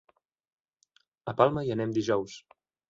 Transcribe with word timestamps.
A 1.33 1.37
Palma 1.43 1.67
hi 1.69 1.73
anem 1.77 1.97
dijous. 2.01 2.45